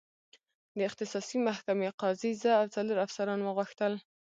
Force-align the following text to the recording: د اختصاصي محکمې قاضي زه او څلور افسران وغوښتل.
د 0.77 0.77
اختصاصي 0.89 1.37
محکمې 1.47 1.89
قاضي 2.01 2.31
زه 2.41 2.51
او 2.59 2.65
څلور 2.75 2.97
افسران 3.05 3.39
وغوښتل. 3.43 3.93